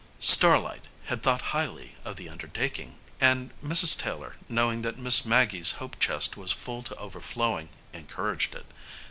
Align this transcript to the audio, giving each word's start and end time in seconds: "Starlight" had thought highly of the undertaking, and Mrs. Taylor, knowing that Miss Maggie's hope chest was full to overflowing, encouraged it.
"Starlight" 0.17 0.87
had 1.05 1.21
thought 1.21 1.41
highly 1.53 1.93
of 2.03 2.15
the 2.15 2.27
undertaking, 2.27 2.95
and 3.19 3.51
Mrs. 3.61 3.95
Taylor, 3.99 4.35
knowing 4.49 4.81
that 4.81 4.97
Miss 4.97 5.25
Maggie's 5.27 5.73
hope 5.73 5.99
chest 5.99 6.35
was 6.35 6.51
full 6.51 6.81
to 6.81 6.95
overflowing, 6.95 7.69
encouraged 7.93 8.55
it. 8.55 8.65